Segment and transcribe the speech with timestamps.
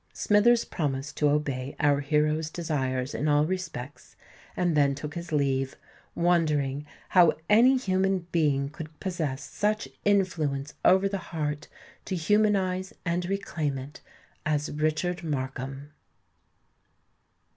[0.13, 4.15] Smithers promised to obey our hero's desires in all respects,
[4.57, 11.19] and then took his leave,—wondering how any human being could possess such influence over the
[11.29, 11.67] heart,
[12.05, 14.01] to humanize and reclaim it,
[14.43, 15.91] as Richard Markham.